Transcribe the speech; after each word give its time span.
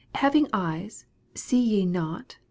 18 0.15 0.15
Having 0.21 0.47
eyes, 0.51 1.05
see 1.35 1.59
ye 1.59 1.85
not? 1.85 2.37